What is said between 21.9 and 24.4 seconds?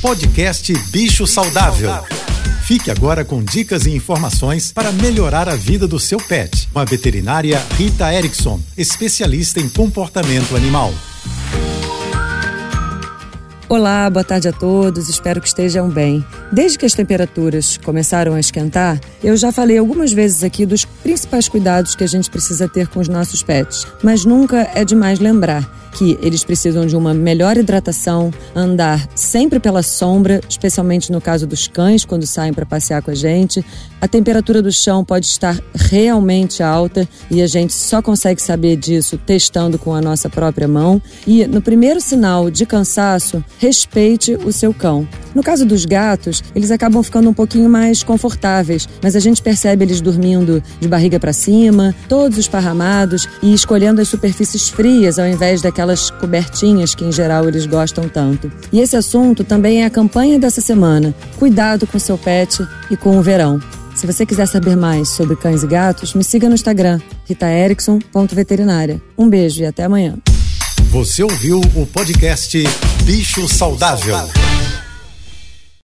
que a gente precisa ter com os nossos pets, mas